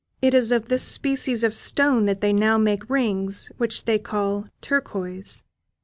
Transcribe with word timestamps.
It 0.19 0.33
is 0.33 0.51
of 0.51 0.67
this 0.67 0.81
species 0.81 1.43
of 1.43 1.53
stone 1.53 2.07
that 2.07 2.21
they 2.21 2.33
now 2.33 2.57
make 2.57 2.89
rings, 2.89 3.51
which 3.59 3.85
they 3.85 3.99
call 3.99 4.47
turquoise. 4.59 5.43